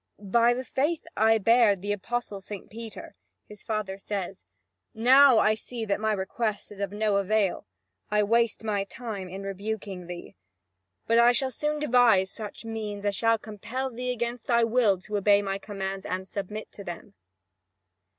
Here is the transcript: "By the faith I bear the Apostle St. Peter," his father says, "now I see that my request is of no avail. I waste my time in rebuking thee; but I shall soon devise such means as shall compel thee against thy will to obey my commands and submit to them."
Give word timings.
"By 0.33 0.55
the 0.55 0.63
faith 0.63 1.05
I 1.15 1.37
bear 1.37 1.75
the 1.75 1.91
Apostle 1.91 2.41
St. 2.41 2.71
Peter," 2.71 3.13
his 3.47 3.61
father 3.61 3.99
says, 3.99 4.43
"now 4.95 5.37
I 5.37 5.53
see 5.53 5.85
that 5.85 5.99
my 5.99 6.11
request 6.11 6.71
is 6.71 6.79
of 6.79 6.91
no 6.91 7.17
avail. 7.17 7.67
I 8.09 8.23
waste 8.23 8.63
my 8.63 8.83
time 8.83 9.29
in 9.29 9.43
rebuking 9.43 10.07
thee; 10.07 10.35
but 11.05 11.19
I 11.19 11.33
shall 11.33 11.51
soon 11.51 11.77
devise 11.77 12.31
such 12.31 12.65
means 12.65 13.05
as 13.05 13.15
shall 13.15 13.37
compel 13.37 13.91
thee 13.91 14.09
against 14.11 14.47
thy 14.47 14.63
will 14.63 14.97
to 15.01 15.17
obey 15.19 15.43
my 15.43 15.59
commands 15.59 16.07
and 16.07 16.27
submit 16.27 16.71
to 16.71 16.83
them." 16.83 17.13